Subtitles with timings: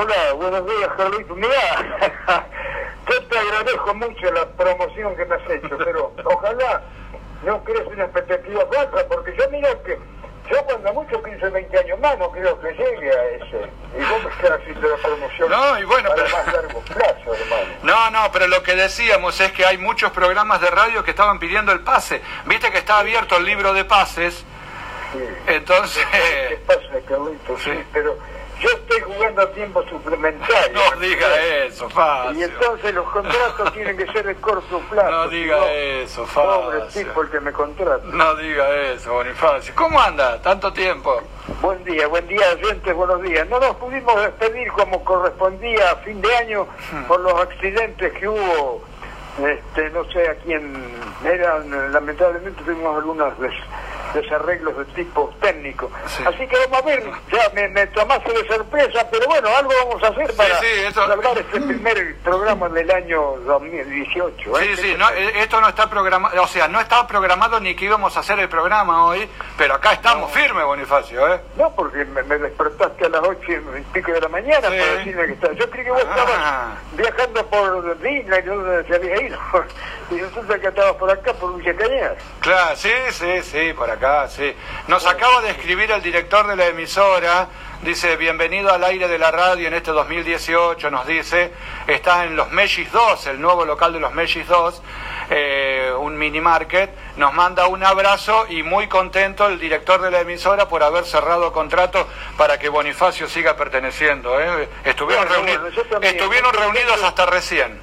[0.00, 1.34] Hola, buenos días, Carlito.
[1.34, 1.96] Mira,
[3.10, 6.82] yo te agradezco mucho la promoción que me has hecho, pero ojalá
[7.42, 9.98] no crees una expectativa falsa, porque yo mira que
[10.50, 13.70] yo cuando mucho 15, 20 años más no creo que llegue a ese.
[13.98, 17.34] Y vos me estás haciendo la promoción No, y bueno, a pero- más largo plazo,
[17.34, 17.68] hermano.
[17.82, 21.40] No, no, pero lo que decíamos es que hay muchos programas de radio que estaban
[21.40, 22.22] pidiendo el pase.
[22.46, 24.44] Viste que está abierto el libro de pases,
[25.12, 25.24] Sí.
[25.48, 26.06] entonces...
[26.12, 27.58] ¿Qué pasa, Carlito?
[27.58, 27.84] Sí, Sí.
[27.92, 28.16] pero
[28.60, 30.72] yo estoy jugando a tiempo suplementario.
[30.92, 32.44] No diga eso, Y Facio.
[32.46, 35.10] entonces los contratos tienen que ser de corto plazo.
[35.10, 37.02] No diga si no, eso, Pobre Facio.
[37.06, 38.04] tipo el que me contrata.
[38.06, 39.72] No diga eso, Bonifacio.
[39.76, 40.40] ¿Cómo anda?
[40.42, 41.20] Tanto tiempo.
[41.62, 43.48] Buen día, buen día, oyentes, buenos días.
[43.48, 47.04] No nos pudimos despedir como correspondía a fin de año Hmm.
[47.04, 48.82] por los accidentes que hubo.
[49.38, 50.74] Este, no sé a quién
[51.24, 53.52] eran, lamentablemente tuvimos algunos des-
[54.14, 55.90] desarreglos de tipo técnico.
[56.06, 56.24] Sí.
[56.26, 60.02] Así que vamos a ver, ya me, me tomaste de sorpresa, pero bueno, algo vamos
[60.02, 64.56] a hacer para sí, salvar este primer programa del año 2018.
[64.58, 64.76] Sí, ¿eh?
[64.76, 68.16] sí, no, eh, esto no está programado, o sea, no estaba programado ni que íbamos
[68.16, 71.40] a hacer el programa hoy, pero acá estamos firmes, Bonifacio, ¿eh?
[71.56, 74.76] No, porque me, me despertaste a las ocho y pico de la mañana Sí.
[74.78, 75.52] para decirme que estaba.
[75.54, 76.10] Yo creí que vos Ah.
[76.10, 79.38] estabas viajando por Disney, donde se había ido.
[80.10, 82.12] Y resulta que estabas por acá, por Villa Cañas.
[82.40, 83.97] Claro, sí, sí, sí, por acá,
[84.28, 84.54] sí.
[84.86, 87.48] Nos acaba de escribir el director de la emisora,
[87.82, 91.52] dice, bienvenido al aire de la radio en este 2018, nos dice,
[91.86, 94.82] está en los Mellis 2, el nuevo local de los Mellis 2,
[95.30, 100.20] eh, un mini market, nos manda un abrazo y muy contento el director de la
[100.20, 104.40] emisora por haber cerrado contrato para que Bonifacio siga perteneciendo.
[104.40, 104.68] ¿eh?
[104.84, 107.80] Estuvieron, Bueno, reuni- estuvieron reunidos hasta recién.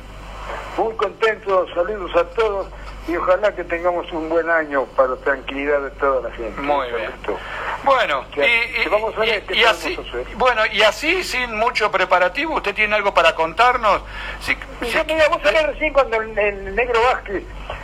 [0.78, 2.68] Muy contento, saludos a todos
[3.08, 6.60] y ojalá que tengamos un buen año para tranquilidad de toda la gente.
[6.62, 7.12] Muy bien.
[7.12, 7.38] Esto.
[7.84, 10.82] Bueno, y, Ya, y- que vamos a ver y- qué y podemos así, bueno, y
[10.82, 14.02] así sin mucho preparativo, ¿usted tiene algo para contarnos?
[14.42, 17.44] Si- si- yo, mira, vos sabés recién cuando el, el negro Vázquez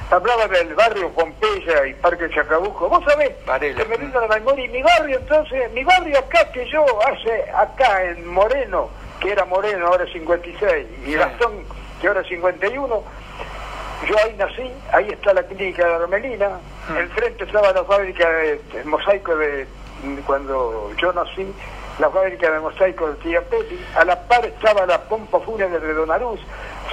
[0.10, 3.78] hablaba del barrio Pompeya y Parque Chacabuco, vos sabés Varela.
[3.84, 6.84] que me vino a la memoria y mi barrio entonces, mi barrio acá que yo
[7.08, 11.14] hace acá en Moreno, que era Moreno, ahora es 56, y Sí.
[11.14, 11.64] Gastón,
[12.02, 13.04] que ahora es 51,
[14.08, 16.98] yo ahí nací, ahí está la clínica de Armelina, Mm.
[16.98, 19.68] enfrente estaba la fábrica de, mosaico de
[20.26, 21.46] cuando yo nací,
[22.00, 25.94] la fábrica de mosaico de Tía Peli, a la par estaba la pompa fúnebre de
[25.94, 26.40] Donaruz,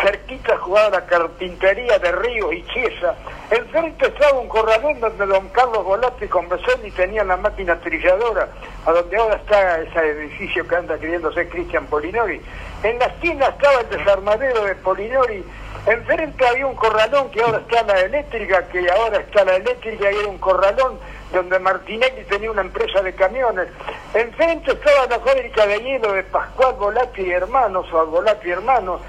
[0.03, 3.15] cerquita jugaba la carpintería de Ríos y Chiesa,
[3.51, 8.49] enfrente estaba un corralón donde don Carlos Volati con Besoni tenían la máquina trilladora,
[8.85, 12.43] a donde ahora está ese edificio que anda queriendo ser Cristian Polinori.
[12.83, 15.43] En la esquina estaba el desarmadero de Polinori,
[15.87, 20.17] enfrente había un corralón que ahora está la eléctrica, que ahora está la eléctrica y
[20.17, 20.99] era un corralón
[21.33, 23.69] donde Martinelli tenía una empresa de camiones.
[24.15, 29.01] Enfrente estaba la fábrica de hielo de Pascual Volati y Hermanos, o Volati y Hermanos.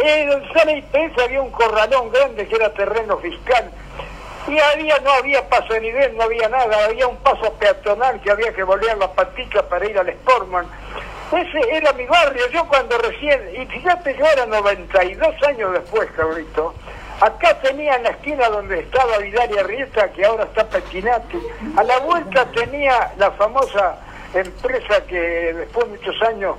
[0.00, 3.70] En el Sala IPS había un corralón grande que era terreno fiscal.
[4.46, 8.30] Y había, no había paso de nivel, no había nada, había un paso peatonal que
[8.30, 10.66] había que volear la patita para ir al Sportman.
[11.30, 16.74] Ese era mi barrio, yo cuando recién, y fíjate yo era 92 años después, cabrito,
[17.20, 21.38] acá tenía en la esquina donde estaba Vidal y Arrieta, que ahora está Petinati,
[21.76, 23.98] a la vuelta tenía la famosa
[24.32, 26.56] empresa que después de muchos años,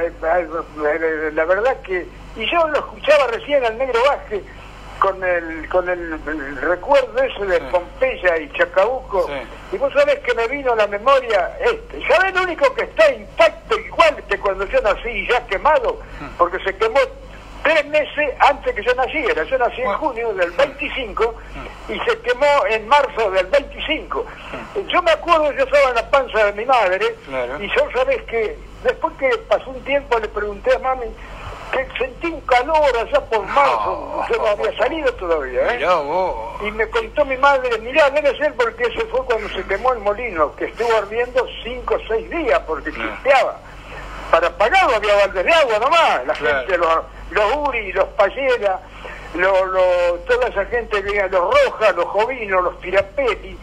[0.00, 4.42] eh, eh, la verdad que, y yo lo escuchaba recién al negro Vázquez,
[5.04, 7.64] con el con el, el recuerdo ese de Sí.
[7.70, 9.76] Pompeya y Chacabuco Sí.
[9.76, 13.12] y vos sabés que me vino a la memoria este ¿sabés lo único que está
[13.12, 16.00] intacto igual que cuando yo nací y ya quemado?
[16.38, 17.00] porque se quemó
[17.62, 21.34] tres meses antes que yo naciera yo nací en junio del 25
[21.90, 24.24] y se quemó en marzo del 25
[24.88, 27.62] yo me acuerdo yo estaba en la panza de mi madre Claro.
[27.62, 31.06] y yo sabés que después que pasó un tiempo le pregunté a mami
[31.74, 35.76] que sentí un calor allá por marzo, yo no había salido todavía, ¿eh?
[35.76, 36.62] Mirá vos.
[36.62, 39.98] Y me contó mi madre, mirá, debe ser porque ese fue cuando se quemó el
[40.00, 43.58] molino, que estuvo ardiendo cinco o seis días porque chispeaba.
[44.30, 46.58] Para pagarlo había baldes de agua nomás, la Claro.
[46.60, 46.98] gente, los,
[47.30, 48.80] los Uri, los Payera,
[49.34, 53.58] lo, lo- toda esa gente, que- los Rojas, los Jovinos, los Tirapeti,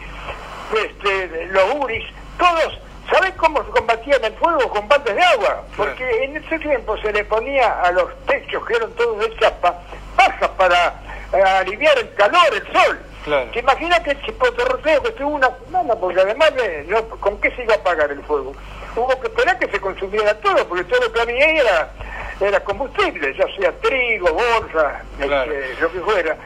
[0.74, 2.04] este, los Uris,
[2.38, 2.78] todos,
[3.10, 4.68] ¿sabés cómo se combatían el fuego?
[4.70, 8.74] Con baldes de agua, porque en ese tiempo se le ponía a los techos, que
[8.76, 9.74] eran todos de chapa,
[10.16, 10.94] bajas para
[11.34, 13.00] eh, aliviar el calor, el sol.
[13.24, 13.50] Claro.
[13.52, 15.94] ¿Te imaginas que el chipoterroteo que estuvo una semana?
[15.94, 18.52] Porque además, de- no, ¿con qué se iba a apagar el fuego?
[18.96, 21.90] Hubo que esperar que se consumiera todo, porque todo lo que había ahí era,
[22.40, 25.52] era combustible, ya sea trigo, bolsa, Claro.
[25.52, 26.36] este, lo que fuera.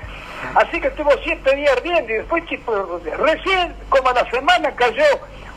[0.55, 3.17] Así que estuvo siete días ardiendo y después chipoterroteo.
[3.25, 5.03] Recién, como a la semana, cayó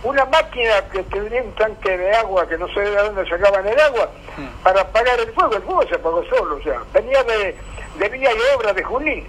[0.04, 3.80] una máquina que tenía un tanque de agua que no sé de dónde sacaban el
[3.80, 4.64] agua mm.
[4.64, 5.56] para apagar el fuego.
[5.56, 7.56] El fuego se apagó solo, o sea, venía de,
[7.98, 9.28] de Villa y Obra de Junín.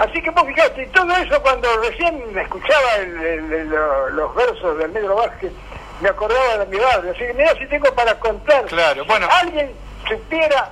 [0.00, 2.98] Así que vos fijate, y todo eso cuando recién escuchaba
[4.12, 5.52] los versos del Negro Vázquez,
[6.00, 7.10] me acordaba de mi barrio.
[7.10, 8.64] Así que mira si tengo para contar.
[8.66, 9.26] Claro, bueno.
[9.30, 9.72] Alguien
[10.08, 10.70] supiera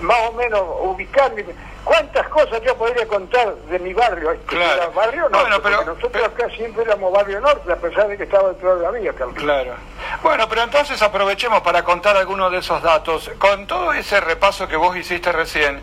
[0.00, 1.44] más o menos ubicarme
[1.84, 4.36] ¿Cuántas cosas yo podría contar de mi barrio?
[4.46, 4.92] Claro.
[4.92, 8.76] barrio norte, pero, nosotros acá siempre éramos barrio norte, a pesar de que estaba dentro
[8.76, 9.74] de la vía, Claro.
[10.22, 13.30] Bueno, pero entonces aprovechemos para contar algunos de esos datos.
[13.38, 15.80] Con todo ese repaso que vos hiciste recién,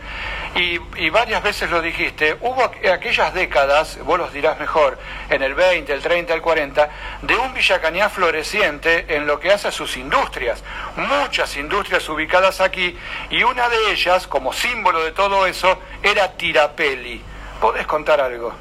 [0.56, 4.98] y, y varias veces lo dijiste, hubo aquellas décadas, vos los dirás mejor,
[5.30, 6.90] en el 20, el 30, el 40,
[7.22, 10.64] de un Villacañá floreciente en lo que hace a sus industrias.
[10.96, 12.98] Muchas industrias ubicadas aquí,
[13.30, 17.22] y una de ellas, como símbolo de todo eso, era Tirapelli.
[17.60, 18.54] ¿Podés contar algo?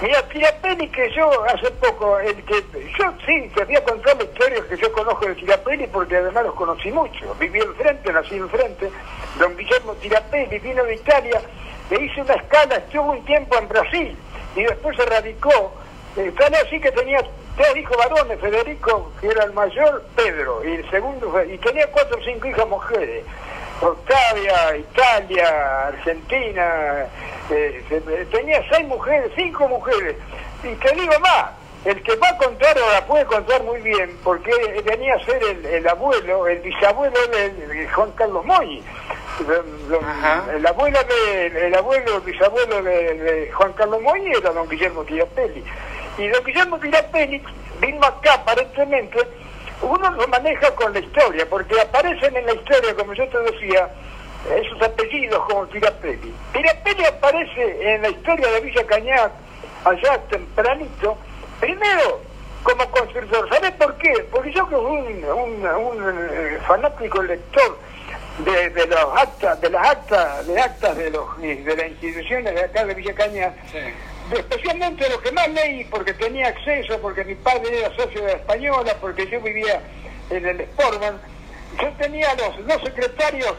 [0.00, 2.64] Mira, Tirapelli que yo hace poco, el que
[2.98, 6.44] yo sí, te voy a contar la historia que yo conozco de Tirapelli porque además
[6.44, 7.34] los conocí mucho.
[7.38, 8.90] Viví enfrente, nací enfrente.
[9.38, 11.40] Don Guillermo Tirapelli vino de Italia,
[11.90, 14.16] le hice una escala, estuvo un tiempo en Brasil
[14.56, 15.74] y después se radicó.
[16.16, 17.22] Eh, tal así que tenía
[17.56, 22.18] tres hijos varones, Federico, que era el mayor, Pedro, y el segundo, y tenía cuatro
[22.18, 23.24] o cinco hijas mujeres.
[23.82, 27.06] Octavia, Italia, Argentina,
[27.50, 30.16] eh, tenía seis mujeres, cinco mujeres.
[30.62, 31.50] Y te digo más,
[31.84, 34.52] el que va a contar la puede contar muy bien, porque
[34.84, 38.82] venía a ser el, abuelo, el bisabuelo de, Juan Carlos Moy.
[40.54, 45.64] El abuelo, de, el abuelo, el bisabuelo de, Juan Carlos Moy era don Guillermo Tirapelli.
[46.18, 47.42] Y don Guillermo Tirapelli
[47.80, 49.18] vino acá aparentemente
[49.82, 53.88] uno lo maneja con la historia, porque aparecen en la historia, como yo te decía,
[54.56, 56.32] esos apellidos como Tirapelli.
[56.52, 59.32] Tirapelli aparece en la historia de Villa Cañac,
[59.84, 61.16] allá tempranito,
[61.60, 62.20] primero
[62.62, 63.48] como constructor.
[63.48, 64.12] ¿Sabes por qué?
[64.30, 67.78] Porque yo que un, un, eh, fanático lector
[68.38, 72.84] de, los actas, de las actas, de actas de los de las instituciones de acá
[72.84, 73.52] de Villa Cañac,
[74.32, 78.38] especialmente lo que más leí, porque tenía acceso, porque mi padre era socio de la
[78.38, 79.80] Española, porque yo vivía
[80.30, 81.20] en el Sportman,
[81.80, 83.54] yo tenía los dos secretarios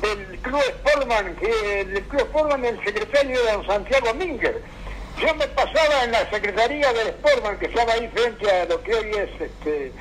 [0.00, 4.62] del Club Sportman, que del Club Sportman el secretario era don Santiago Minger.
[5.20, 8.94] Yo me pasaba en la secretaría del Sportman, que estaba ahí frente a lo que
[8.94, 9.92] hoy es este,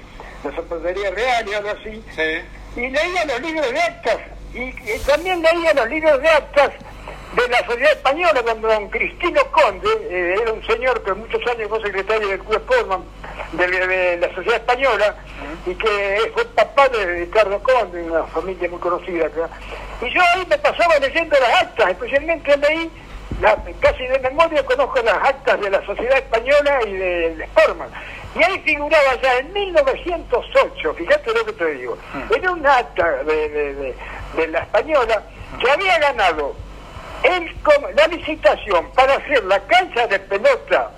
[0.43, 2.03] la Secretaría Real y algo así,
[2.75, 4.17] y leía los libros de actas,
[4.53, 6.71] y también leía los libros de actas
[7.33, 11.69] de la sociedad española cuando don Cristino Conde, eh, era un señor que muchos años
[11.69, 13.03] fue secretario del Club Sportman
[13.53, 15.15] de, la sociedad española
[15.65, 19.49] y que fue papá de Ricardo Conde, una familia muy conocida acá.
[20.01, 22.91] Y yo ahí me pasaba leyendo las actas, especialmente leí,
[23.79, 27.89] casi de memoria conozco las actas de la sociedad española y del Sportman.
[28.35, 31.97] Y ahí figuraba ya en 1908, fíjate lo que te digo,
[32.35, 33.95] era un acta de
[34.49, 35.23] la española
[35.59, 36.55] que había ganado
[37.23, 37.55] el,
[37.95, 40.91] la licitación para hacer la cancha de pelota,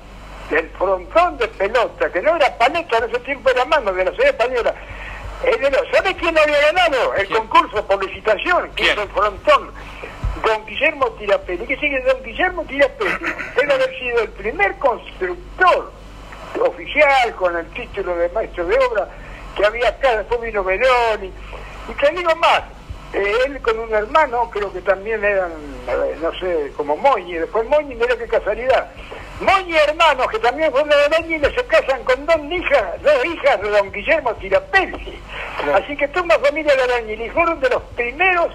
[0.49, 4.11] del frontón de pelota, que no era paleta en ese tiempo, era mano de la
[4.11, 4.73] ciudad española.
[5.91, 8.71] ¿Sabe quién había ganado el concurso por licitación?
[8.75, 9.71] Que es el frontón.
[10.43, 11.65] Don Guillermo Tirapelli.
[11.65, 12.01] ¿Qué sigue?
[12.01, 15.91] Don Guillermo Tirapelli debe haber sido el primer constructor
[16.59, 19.07] oficial con el título de maestro de obra
[19.55, 20.17] que había acá.
[20.17, 21.31] Después vino Veroni.
[21.89, 22.61] Y te digo más,
[23.13, 25.51] él con un hermano, creo que también eran,
[26.21, 28.91] no sé, como Moñi, después Moñi, mira qué casualidad.
[29.39, 33.69] Moñi hermanos, que también fueron de y se casan con dos hijas, dos hijas de
[33.69, 35.19] don Guillermo Tirapelli.
[35.73, 38.49] Así que toda una familia de Arañil y fueron de los primeros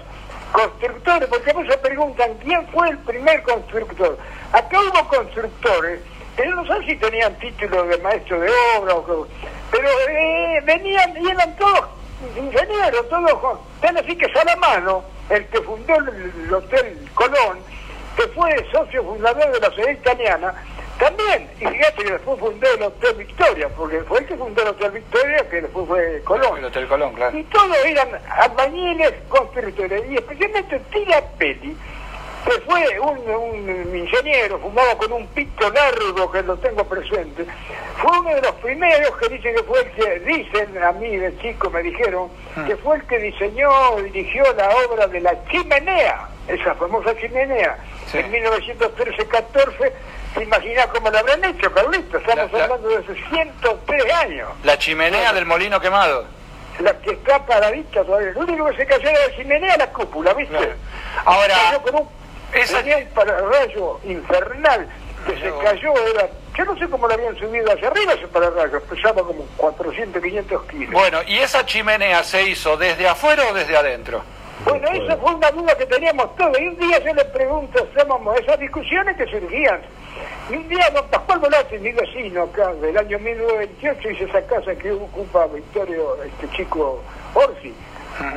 [0.51, 4.17] constructores, porque muchos preguntan quién fue el primer constructor.
[4.51, 6.01] Acá hubo constructores,
[6.35, 9.27] pero no sé si tenían título de maestro de obra, o,
[9.71, 11.98] pero eh, venían y eran todos
[12.37, 17.59] ingeniero, todo tan así que Salamano, el que fundó el, Hotel Colón,
[18.15, 20.53] que fue socio fundador de la sociedad italiana,
[20.97, 24.67] también, y fíjate que después fundó el Hotel Victoria, porque fue el que fundó el
[24.69, 26.57] Hotel Victoria, que después fue Colón.
[26.57, 27.37] El Hotel Colón, claro.
[27.37, 31.77] Y todos eran albañiles, constructores, y especialmente Tira Peli,
[32.45, 37.45] que fue un, ingeniero, fumaba con un pito largo que lo tengo presente,
[37.97, 41.37] fue uno de los primeros que dicen que fue el que, dicen a mí de
[41.39, 42.63] chico, me dijeron, ah.
[42.65, 47.77] que fue el que diseñó, dirigió la obra de la chimenea, esa famosa chimenea,
[48.13, 49.91] en 1913-14,
[50.33, 52.17] ¿se imagina cómo la habrán hecho, Carlito?
[52.17, 54.49] Estamos hablando de hace 103 años.
[54.63, 56.25] La chimenea del molino quemado.
[56.79, 58.31] La que está paradita todavía.
[58.31, 60.57] Lo único que se cayó era la chimenea, la cúpula, ¿viste?
[61.25, 61.55] Ahora...
[62.51, 64.87] Tenía el pararrayo infernal
[65.25, 66.29] que se cayó, era
[66.59, 70.63] yo no sé cómo lo habían subido hacia arriba ese pararrayos, pesaba como 400, 500
[70.63, 70.91] kilos.
[70.91, 74.21] Bueno, ¿y esa chimenea se hizo desde afuera o desde adentro?
[74.65, 76.59] Bueno, esa fue una duda que teníamos todos.
[76.59, 79.79] Y un día yo le pregunto, estábamos esas discusiones que surgían.
[80.49, 84.75] Y un día don Pascual Volati, mi vecino acá, del año 1928, hizo esa casa
[84.75, 87.01] que ocupa Victorio, este chico
[87.35, 87.73] Orsi,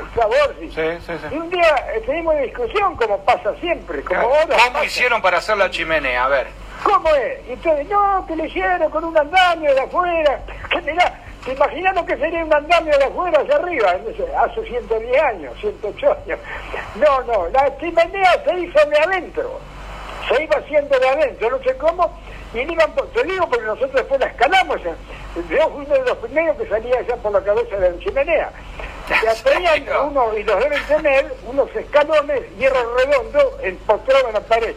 [0.00, 0.68] Gustavo Orsi.
[0.70, 1.34] Sí, sí, sí.
[1.34, 4.84] Y un día eh, teníamos una discusión, como pasa siempre, como ahora ¿Cómo pasa.
[4.84, 6.24] hicieron para hacer la chimenea?
[6.24, 6.46] A ver.
[6.84, 7.48] ¿Cómo es?
[7.48, 10.40] Y ustedes, no, que le hicieron con un andamio de afuera.
[10.70, 13.94] Que mirá, ¿te imaginas lo que sería un andamio de afuera hacia arriba?
[14.42, 16.38] Hace 110 años, 108 años.
[16.94, 19.60] No, no, la chimenea se hizo de adentro.
[20.28, 22.18] Se iba haciendo de adentro, no sé cómo.
[22.54, 24.80] Y le iban, por- te digo porque nosotros después la escalamos.
[24.82, 24.92] Yo
[25.70, 28.50] fui uno de los primeros que salía allá por la cabeza de la chimenea.
[29.44, 34.74] Tenían uno, y los deben tener, unos escalones, hierro redondo, empotrado en la pared.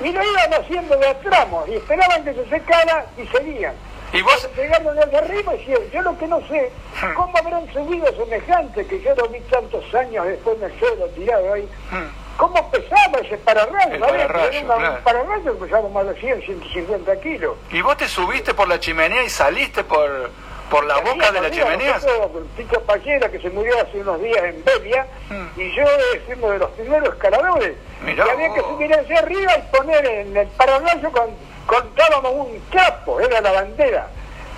[0.00, 3.74] Y lo iban haciendo de a tramos, y esperaban que se secara y seguían.
[4.12, 4.48] ¿Y vos?
[4.56, 6.70] Llegando desde arriba, y yo, lo que no sé,
[7.14, 11.52] ¿cómo habrán subido semejante que yo lo vi tantos años después en el suelo tirado
[11.52, 11.68] ahí?
[12.38, 13.98] ¿Cómo pesaba ese pararrayo?
[14.00, 14.94] Pararrayo, una- claro.
[14.96, 17.56] Un pararrayo pesaba más de 100, 150 kilos.
[17.72, 20.30] ¿Y vos te subiste por la chimenea y saliste por,
[20.70, 21.98] por la boca de la chimenea?
[22.56, 25.60] Tito Pallera, que se murió hace unos días en Belia, Mm.
[25.60, 25.84] y yo
[26.26, 27.74] fui uno de los primeros escaladores.
[28.02, 31.30] Mirá y había que subir hacia arriba y poner en el pararrayo con,
[31.66, 34.08] contábamos un capo, era la bandera.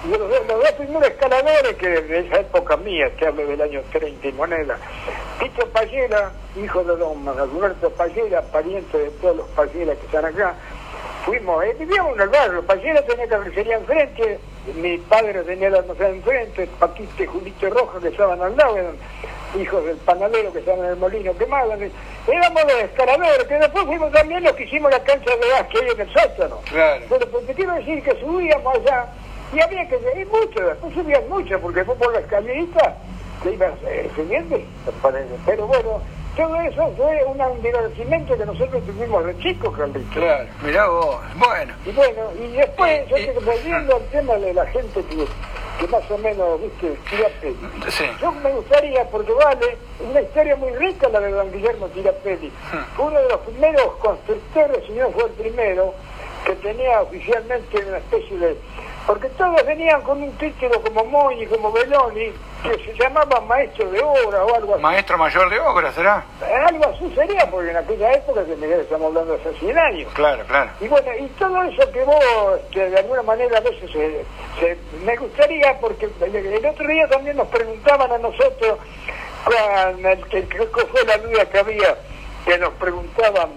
[0.04, 3.60] Y los, dos- los dos primeros escaladores, que de esa época mía, que hablo del
[3.60, 4.78] año 30 y moneda,
[5.38, 10.54] Tito Pallera, hijo de don Alberto Pallera, pariente de todos los Palleras que están acá,
[11.26, 14.38] fuimos, eh, vivíamos en el barrio, Pallera tenía carnicería enfrente,
[14.76, 18.94] mi padre tenía la almacén enfrente, Paquito y Julito Roja que estaban al lado, eran
[19.58, 21.78] hijos del panadero que estaban en el molino quemados,
[22.26, 25.78] éramos los escaladores, que después fuimos también los que hicimos la cancha de gas que
[25.78, 26.60] hay en el sótano.
[26.70, 27.04] Claro.
[27.08, 29.06] Pero te quiero decir que subíamos allá
[29.52, 32.96] y había que seguir mucho, después subían mucho, porque fue por la escalerita
[33.42, 34.10] que ibas eh,
[35.46, 36.02] pero bueno,
[36.36, 40.12] todo eso fue un divertimento que nosotros tuvimos de chicos, Carlitos.
[40.14, 40.48] Claro.
[40.62, 41.16] Mirá vos.
[41.36, 41.74] Bueno.
[41.86, 45.26] Y bueno, y después, yo Y- te- volviendo al tema de la gente que,
[45.80, 47.56] que más o menos, viste, Tirapelli.
[47.90, 48.04] Sí.
[48.20, 49.76] Yo me gustaría, porque vale,
[50.08, 52.52] una historia muy rica la de don Guillermo Tirapelli.
[52.96, 55.94] Fue uno de los primeros constructores, si no fue el primero,
[56.44, 58.56] que tenía oficialmente una especie de...
[59.10, 62.30] Porque todos venían con un título como Moy y como Beloni,
[62.62, 64.82] que se llamaba maestro de obra o algo así.
[64.84, 66.24] Maestro mayor de obra, ¿será?
[66.68, 70.12] Algo así sería, porque en aquella época, que me- estamos hablando de hace 100 años.
[70.14, 70.70] Claro, claro.
[70.80, 72.22] Y bueno, y todo eso que vos,
[72.66, 74.24] este, de alguna manera, a veces se,
[74.60, 78.78] se- me gustaría, porque el, otro día también nos preguntaban a nosotros,
[79.44, 81.96] con el, que que fue la duda que había,
[82.46, 83.50] que nos preguntaban,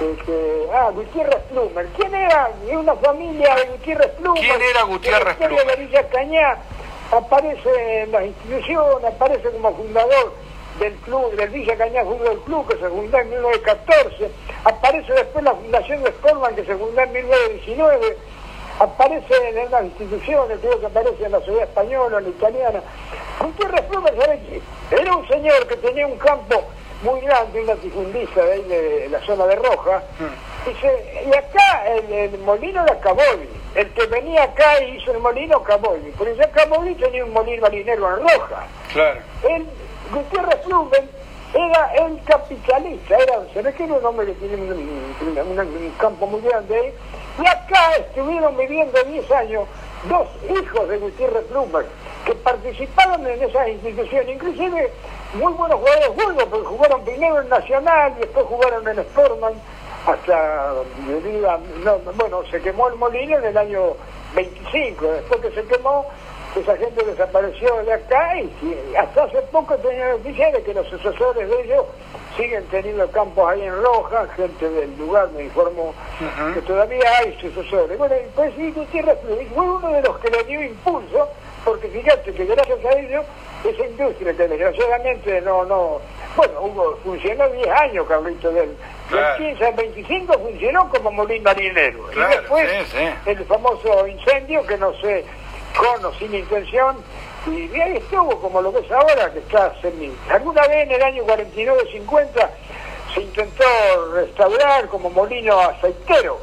[0.00, 2.50] este, ah, Gutiérrez Plumer, ¿quién era?
[2.66, 4.42] De una familia de Gutiérrez Plumer.
[4.42, 5.66] ¿Quién era Gutiérrez Plumer?
[5.66, 6.58] de Villa Cañá,
[7.12, 10.34] aparece en las instituciones, aparece como fundador
[10.78, 14.30] del club, del Villa Cañá Fútbol Club, que se fundó en 1914,
[14.64, 18.16] aparece después la fundación de Sportman, que se fundó en 1919,
[18.78, 22.82] aparece en las instituciones, creo que aparece en la sociedad española, en la italiana.
[23.40, 24.60] Gutiérrez Plumer, ¿sabes qué?
[24.90, 26.64] Era un señor que tenía un campo
[27.06, 30.02] muy grande, una tifundiza de ahí de la zona de Roja,
[30.66, 35.12] y, se- y acá el, el molino era Caboli, el que venía acá y hizo
[35.12, 38.66] el molino Caboli, pero ya Caboli tenía un molino marinero en Roja.
[38.92, 39.20] Claro.
[39.48, 39.66] El
[40.12, 41.08] Gutiérrez Blumen
[41.54, 45.94] era el capitalista, era, se ve que era un hombre que tiene un, un- un-
[45.98, 46.76] campo muy grande.
[46.76, 46.92] Ahí,
[47.42, 49.64] y acá estuvieron viviendo 10 años
[50.08, 51.86] dos hijos de Gutiérrez Blumen,
[52.26, 54.92] que participaron en esas instituciones, inclusive
[55.34, 59.54] muy buenos jugadores fútbol, porque jugaron primero en Nacional y después jugaron en Sportman
[60.06, 60.72] hasta,
[61.84, 63.80] no, bueno, se quemó el molino en el año
[64.34, 66.04] 25, después que se quemó,
[66.56, 68.50] esa gente desapareció de acá y
[68.96, 71.84] hasta hace poco tenía noticias de que los sucesores de ellos
[72.36, 75.94] siguen teniendo campos ahí en Roja, gente del lugar me informó
[76.54, 77.96] que todavía hay sucesores.
[77.98, 79.18] Bueno, y pues sí, Gutiérrez
[79.54, 81.28] fue uno de los que le dio impulso,
[81.66, 83.24] porque fíjate que gracias a ellos,
[83.64, 86.00] esa industria que desgraciadamente no, no,
[86.36, 88.76] bueno, funcionó 10 años, Carlito, del, del
[89.08, 89.36] Claro.
[89.36, 92.06] 15 al 25 funcionó como molino marinero.
[92.12, 93.30] Claro, y después, sí, sí.
[93.30, 95.24] el famoso incendio que no sé,
[95.76, 96.96] con o sin intención,
[97.48, 100.12] y ahí estuvo como lo ves ahora, que está semi.
[100.30, 102.48] Alguna vez en el año 49-50
[103.12, 103.64] se intentó
[104.14, 106.38] restaurar como molino aceitero,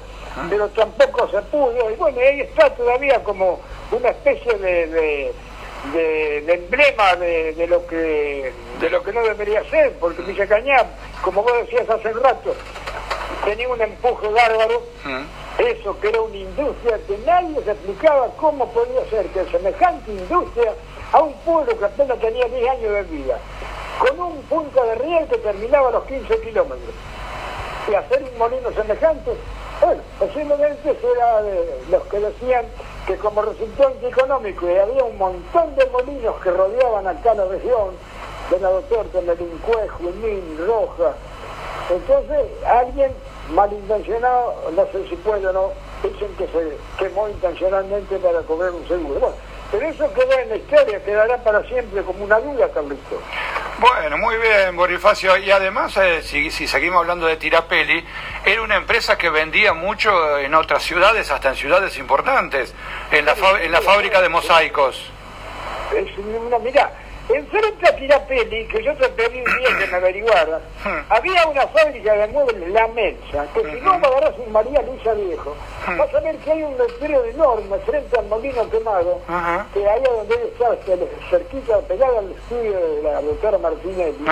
[0.50, 3.62] pero tampoco se pudo, y bueno, ahí está todavía como
[3.94, 5.34] una especie de, de,
[5.94, 10.48] de- de emblema de, de lo que de lo que no debería ser, porque Villa
[10.48, 10.86] Cañá,
[11.22, 12.56] como vos decías hace un rato,
[13.46, 15.24] tenía un empuje bárbaro Mm.
[15.60, 20.74] eso que era una industria que nadie se explicaba cómo podía ser que semejante industria
[21.12, 23.38] a un pueblo que apenas tenía 10 años de vida,
[24.00, 26.96] con un punto de riel que terminaba a los 15 kilómetros,
[27.92, 29.32] y hacer un molino semejante,
[29.82, 32.66] bueno, posiblemente era de los que decían
[33.08, 37.96] que como resultó económico y había un montón de molinos que rodeaban acá la región,
[38.50, 41.14] de la doctor Melincue, Junín, Roja,
[41.90, 43.12] entonces alguien
[43.50, 48.88] malintencionado, no sé si puede o no, dicen que se quemó intencionalmente para cobrar un
[48.88, 49.20] seguro.
[49.20, 49.36] Bueno,
[49.72, 53.20] pero eso quedó en la historia, quedará para siempre como una duda, Carlito.
[53.80, 55.38] Bueno, muy bien, Bonifacio.
[55.38, 58.04] Y además, eh, si, si, seguimos hablando de Tirapelli,
[58.46, 62.74] era una empresa que vendía mucho en otras ciudades, hasta en ciudades importantes,
[63.12, 65.12] en la, en la fábrica de mosaicos.
[65.96, 66.92] Es una, mirá,
[67.30, 71.06] Enfrente a Tirapelli, que yo te pedí un día que me averiguara, hmm.
[71.10, 75.14] había una fábrica de muebles, La Mensa, que si no me agarras un María Luisa
[75.14, 75.56] Viejo,
[75.88, 75.98] hmm.
[75.98, 79.22] vas a ver que hay un letrero enorme frente al molino quemado,
[79.74, 80.76] que ahí donde está,
[81.30, 84.26] cerquita, pegada al estudio de la doctora Martinelli.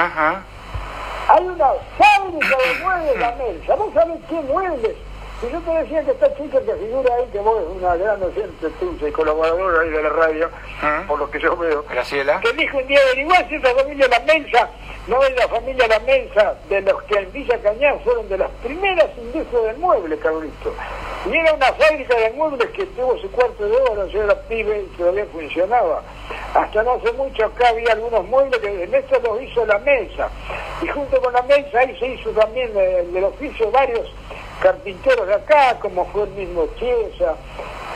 [1.30, 3.76] Hay una fábrica de muebles La Mensa.
[3.76, 4.96] ¿Vos sabés qué muebles?
[5.44, 8.22] Y yo te decía que esta chica que figura ahí, que vos es una gran
[8.22, 10.50] oyente tuya y colaboradora ahí de la radio,
[10.84, 11.04] ¿Ah?
[11.08, 11.84] por lo que yo veo.
[11.90, 12.40] Graciela.
[12.42, 14.70] Que dijo un día, averiguar si esa familia La Mensa
[15.08, 18.52] no es la familia La Mensa de los que en Villa Cañar fueron de las
[18.64, 20.76] primeras industrias del mueble, Carlito.
[21.26, 24.82] Y era una fábrica de muebles que tuvo su cuarto de hora, yo era pibe
[24.84, 26.04] y todavía funcionaba.
[26.54, 30.30] Hasta no hace mucho acá había algunos muebles que en esto los hizo la mesa.
[30.82, 34.12] Y junto con la mesa ahí se hizo también del oficio varios
[34.62, 37.36] carpinteros de acá, como fue el mismo Chiesa,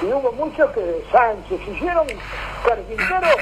[0.02, 2.08] y hubo muchos que Sánchez hicieron
[2.66, 3.36] carpinteros,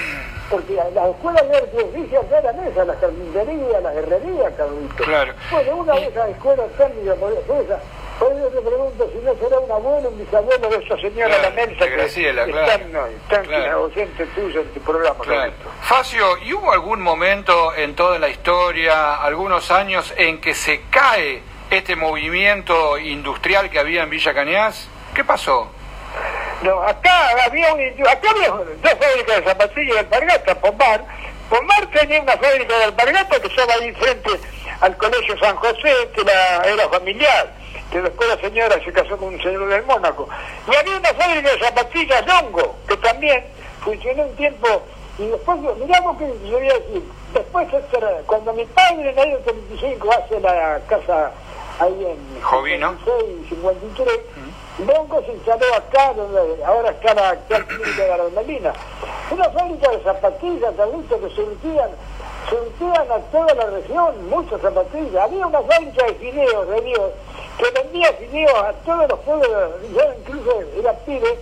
[0.49, 5.03] porque las escuelas de arte oficio eran esas, las carpinterías, las herrerías, Carlito.
[5.03, 5.33] Claro.
[5.51, 7.79] Bueno, una de esas escuelas técnicas ser esa.
[8.19, 11.49] Por eso te pregunto si no será un abuelo, un bisabuelo de esa señora la
[11.49, 13.89] Mensa que Graciela, están, no, están claro.
[13.89, 15.19] tuya en tu programa.
[15.23, 15.53] Claro.
[15.81, 21.41] Facio, ¿y hubo algún momento en toda la historia, algunos años, en que se cae
[21.71, 24.87] este movimiento industrial que había en Villa Cañas?
[25.15, 25.69] ¿Qué pasó?
[26.61, 31.05] No, acá había, un, acá había dos fábricas de zapatillas de alpargata, Pomar.
[31.53, 34.31] Pomar tenía una fábrica de alpargata que estaba ahí frente
[34.81, 37.53] al Colegio San José, que era familiar,
[37.91, 40.27] que después la señora se casó con un señor del Mónaco.
[40.67, 43.45] Y había una fábrica de zapatillas Longo, que también
[43.81, 44.81] funcionó un tiempo,
[45.19, 47.03] y después, miramos que yo voy a decir,
[47.35, 47.67] después,
[48.25, 51.31] cuando mi padre en el año 35 hace la casa
[51.79, 52.97] ahí en Jovino.
[53.47, 54.07] 53,
[54.79, 58.73] Longo se instaló acá, donde ahora está la actual de la Melina.
[59.29, 61.91] Una fábrica de zapatillas, visto que surtían,
[62.49, 65.23] surtían a toda la región, muchas zapatillas.
[65.23, 67.11] Había una fábrica de fideos de Dios
[67.57, 71.39] que vendía fideos a todos los pueblos, yo incluso era pibe,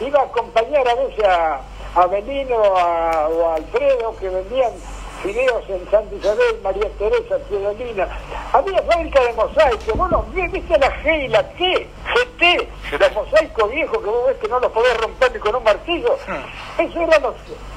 [0.00, 1.60] iba a acompañar a veces a,
[1.94, 4.72] a Belino o a Alfredo que vendían
[5.24, 8.06] fideos en Santa Isabel, María Teresa, Piedolina.
[8.52, 9.96] Había fábrica de mosaico.
[9.96, 11.88] Bueno, ¿viste la G y la T?
[12.98, 16.16] Los mosaicos viejos que vos ves que no los podés romper ni con un martillo.
[16.26, 16.80] Hmm.
[16.80, 17.34] Eso eran los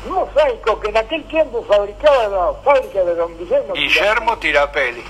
[0.08, 3.74] mosaicos que en aquel tiempo fabricaba la fábrica de Don Guillermo.
[3.74, 5.04] Guillermo Tirapelli.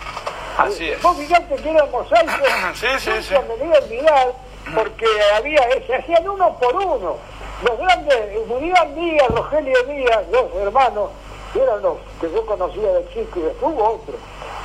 [0.58, 1.02] Así es.
[1.02, 2.50] Vos fijate que eran mosaicos.
[2.76, 3.34] sí, sí, sí.
[3.34, 4.34] Me voy a olvidar
[4.76, 7.18] porque había, se hacían uno por uno.
[7.64, 8.16] Los grandes,
[8.48, 11.10] Julián Díaz, Rogelio Díaz, dos hermanos,
[11.56, 14.16] eran los que yo conocía de chico y después hubo otro.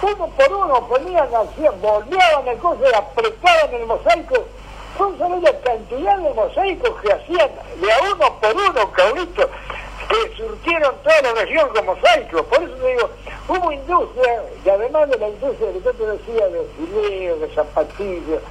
[0.02, 4.44] Uno por uno ponían, hacían, volvían el coche, apretaban el mosaico.
[4.98, 7.50] Son solo la cantidad de mosaicos que hacían
[7.80, 9.48] de a uno por uno, cabrito,
[10.08, 12.42] que surtieron toda la región con mosaicos.
[12.42, 13.10] Por eso te digo,
[13.48, 18.42] hubo industria, y además de la industria que yo te decía, de fileos, de zapatillas,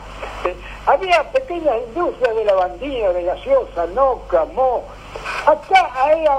[0.85, 4.83] había pequeñas industrias de lavandina, de gaseosa, noca, mo,
[5.45, 6.31] Acá, había,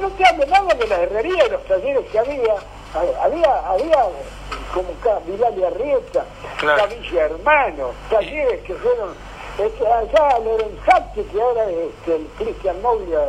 [0.00, 2.54] no te hablo nada de la herrería y los talleres que había,
[3.22, 4.06] había, había
[4.72, 6.24] como acá, Vidal y Arrieta,
[6.58, 6.88] claro.
[7.14, 9.14] Hermano, talleres que fueron,
[9.58, 13.20] este, allá Lorenzati, que ahora es este, el Cristian Moglia,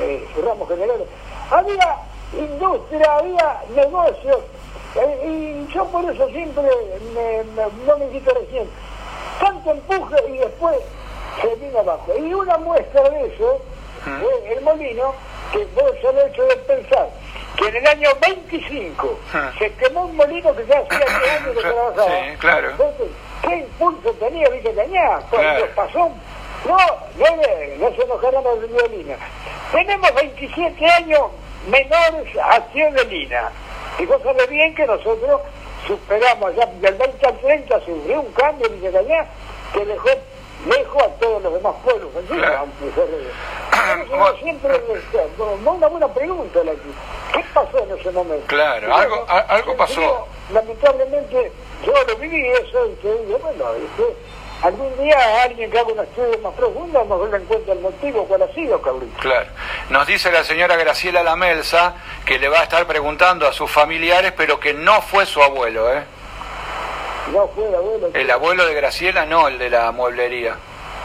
[0.00, 1.08] eh, Ramos Generales,
[1.50, 1.96] había
[2.32, 4.38] industria, había negocios,
[4.96, 6.68] eh, y yo por eso siempre
[7.14, 7.42] me,
[7.86, 8.68] no me quito recién,
[9.40, 10.76] tanto empuje y después
[11.40, 12.12] se vino abajo.
[12.18, 13.60] Y una muestra de eso
[14.50, 15.14] el molino,
[15.52, 17.08] que vos solo hecho de pensar
[17.58, 19.18] que en el año 25
[19.58, 22.06] se quemó un molino que ya hacía 10 años que trabajaba.
[22.06, 22.70] Sí, claro.
[22.70, 23.06] Entonces,
[23.42, 25.18] ¿qué impulso tenía Villa Cañá?
[25.28, 26.10] Cuando pasó,
[26.66, 27.36] no, no,
[27.78, 29.16] no se enojaron los de violina.
[29.72, 31.20] Tenemos 27 años
[31.68, 32.64] menores a
[33.04, 33.50] Lina.
[33.98, 35.40] Y vos sabés bien que nosotros
[35.86, 39.26] superamos ya del 20 al 30 se un cambio en Villa Cañá
[39.72, 40.08] que dejó
[40.66, 42.10] lejos a todos los demás pueblos.
[42.28, 42.58] Claro.
[42.58, 44.80] Aunque siempre,
[45.64, 46.72] una buena pregunta la
[47.32, 48.46] ¿Qué pasó en ese momento?
[48.46, 50.26] Claro, algo, algo pasó.
[50.52, 51.52] lamentablemente,
[51.84, 53.64] yo lo viví eso y te digo, bueno,
[54.62, 58.42] algún día alguien que haga un estudio más profundo nos en cuenta el motivo cuál
[58.42, 59.12] ha sido, cabrón.
[59.20, 59.46] Claro.
[59.90, 61.94] Nos dice la señora Graciela Lamelsa
[62.24, 65.92] que le va a estar preguntando a sus familiares, pero que no fue su abuelo,
[65.92, 66.02] ¿eh?
[67.32, 68.10] No fue el abuelo.
[68.14, 70.56] El abuelo de Graciela, no, el de la mueblería.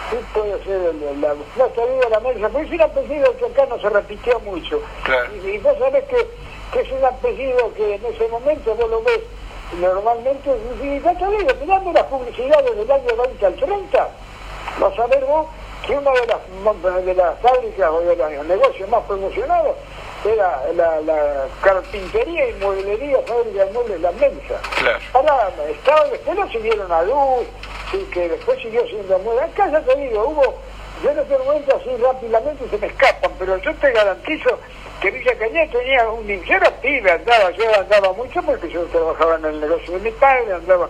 [0.10, 1.34] Sí, puede ser el de la...
[1.34, 4.82] No sabía la Melsa, pero es un apellido que acá no se repitió mucho.
[5.04, 5.30] Claro.
[5.44, 6.28] Y, y vos sabés que,
[6.72, 9.22] que es un apellido que en ese momento vos lo ves
[9.80, 10.52] normalmente,
[10.84, 14.10] y ya te digo, mirando las publicidades del año 20 al 30,
[14.80, 15.48] vas a ver vos
[15.86, 19.76] que una de las, de las fábricas o de los negocios más promocionados
[20.26, 24.60] era la, carpintería y mueblería, fábrica de muebles La Mensa.
[24.80, 25.00] Claro.
[25.14, 27.48] Ahora, estaba, después no siguieron a luz,
[27.94, 29.46] y que después siguió siendo muebles.
[29.46, 30.56] Acá ya te digo, hubo,
[31.04, 34.58] yo no te cuento así rápidamente se me escapan, pero yo te garantizo
[35.02, 36.26] que Villa Cañé tenía un...
[36.28, 40.12] Yo era pibe, andaba, yo andaba mucho porque yo trabajaba en el negocio de mi
[40.12, 40.90] padre, andaba...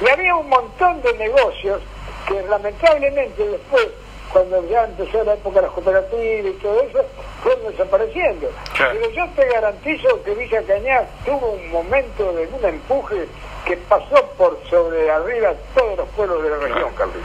[0.00, 1.80] Y había un montón de negocios
[2.26, 3.88] que lamentablemente después,
[4.32, 7.04] cuando ya empezó la época de las cooperativas y todo eso,
[7.42, 8.50] fueron desapareciendo.
[8.76, 13.28] Pero yo te garantizo que Villa Cañá tuvo un momento de un empuje
[13.64, 17.16] que pasó por sobre arriba todos los pueblos de la región, Carlos.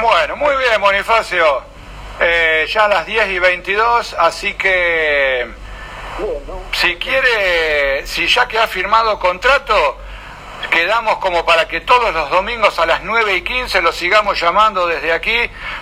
[0.00, 1.62] Bueno, muy bien, Bonifacio.
[2.20, 5.48] Eh, ya a las 10 y 22, así que
[6.72, 9.96] si quiere, si ya que ha firmado contrato,
[10.80, 14.86] quedamos como para que todos los domingos a las 9 y 15 lo sigamos llamando
[14.86, 15.36] desde aquí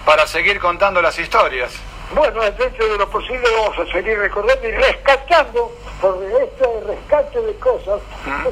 [0.05, 1.73] para seguir contando las historias.
[2.13, 7.55] Bueno, dentro de lo posible vamos a seguir recordando y rescatando, porque este rescate de
[7.61, 8.01] cosas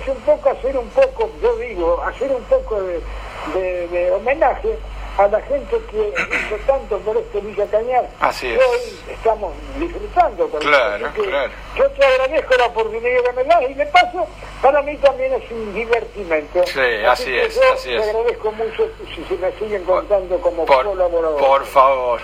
[0.00, 4.78] es un poco hacer un poco, yo digo, hacer un poco de homenaje
[5.18, 8.08] a la gente que hizo tanto por este Villa Cañar.
[8.20, 8.58] Así es.
[8.58, 11.52] Hoy estamos disfrutando con claro, claro.
[11.76, 14.26] Yo te agradezco la oportunidad que me das y de paso,
[14.60, 16.66] para mí también es un divertimento.
[16.66, 18.02] Sí, así, es, así es.
[18.02, 21.38] Te agradezco mucho si se me siguen contando como colaborador.
[21.38, 22.20] Por favor.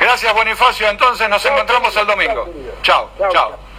[0.00, 2.48] Gracias Bonifacio, entonces nos encontramos el domingo.
[2.82, 3.71] Chao, chao.